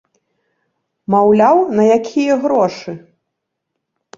[1.15, 2.91] Маўляў, на якія грошы?